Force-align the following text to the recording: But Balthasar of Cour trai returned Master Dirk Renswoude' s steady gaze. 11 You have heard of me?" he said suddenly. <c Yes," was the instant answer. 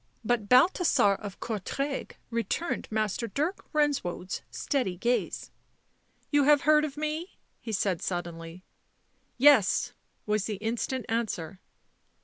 But 0.25 0.49
Balthasar 0.49 1.13
of 1.13 1.39
Cour 1.39 1.59
trai 1.59 2.07
returned 2.31 2.87
Master 2.89 3.27
Dirk 3.27 3.71
Renswoude' 3.71 4.29
s 4.41 4.41
steady 4.49 4.97
gaze. 4.97 5.51
11 6.23 6.27
You 6.31 6.43
have 6.45 6.61
heard 6.61 6.83
of 6.85 6.97
me?" 6.97 7.37
he 7.59 7.71
said 7.71 8.01
suddenly. 8.01 8.55
<c 8.55 8.63
Yes," 9.37 9.93
was 10.25 10.45
the 10.45 10.55
instant 10.55 11.05
answer. 11.07 11.59